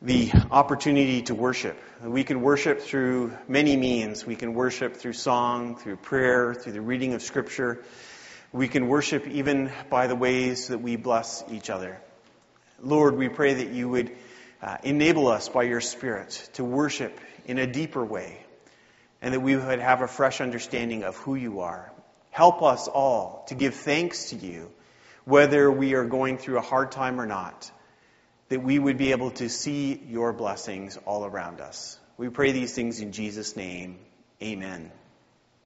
the 0.00 0.30
opportunity 0.50 1.22
to 1.22 1.34
worship. 1.34 1.76
We 2.02 2.22
can 2.22 2.40
worship 2.40 2.80
through 2.80 3.36
many 3.48 3.76
means. 3.76 4.24
We 4.24 4.36
can 4.36 4.54
worship 4.54 4.96
through 4.96 5.14
song, 5.14 5.76
through 5.76 5.96
prayer, 5.96 6.54
through 6.54 6.72
the 6.72 6.80
reading 6.80 7.14
of 7.14 7.22
Scripture. 7.22 7.82
We 8.52 8.68
can 8.68 8.88
worship 8.88 9.26
even 9.26 9.70
by 9.90 10.06
the 10.06 10.16
ways 10.16 10.68
that 10.68 10.78
we 10.78 10.96
bless 10.96 11.44
each 11.50 11.68
other. 11.70 12.00
Lord, 12.80 13.16
we 13.16 13.28
pray 13.28 13.54
that 13.54 13.68
you 13.70 13.88
would 13.88 14.16
uh, 14.62 14.78
enable 14.82 15.28
us 15.28 15.48
by 15.48 15.64
your 15.64 15.80
Spirit 15.80 16.50
to 16.54 16.64
worship 16.64 17.20
in 17.46 17.58
a 17.58 17.66
deeper 17.66 18.04
way 18.04 18.38
and 19.20 19.34
that 19.34 19.40
we 19.40 19.56
would 19.56 19.80
have 19.80 20.00
a 20.00 20.08
fresh 20.08 20.40
understanding 20.40 21.02
of 21.02 21.16
who 21.16 21.34
you 21.34 21.60
are. 21.60 21.92
Help 22.30 22.62
us 22.62 22.88
all 22.88 23.44
to 23.48 23.54
give 23.54 23.74
thanks 23.74 24.30
to 24.30 24.36
you, 24.36 24.70
whether 25.24 25.70
we 25.70 25.94
are 25.94 26.04
going 26.04 26.38
through 26.38 26.58
a 26.58 26.62
hard 26.62 26.92
time 26.92 27.20
or 27.20 27.26
not 27.26 27.70
that 28.48 28.62
we 28.62 28.78
would 28.78 28.96
be 28.96 29.10
able 29.10 29.30
to 29.32 29.48
see 29.48 30.00
your 30.08 30.32
blessings 30.32 30.98
all 31.04 31.24
around 31.24 31.60
us. 31.60 31.98
We 32.16 32.30
pray 32.30 32.52
these 32.52 32.74
things 32.74 33.00
in 33.00 33.12
Jesus' 33.12 33.56
name. 33.56 33.98
Amen. 34.42 34.90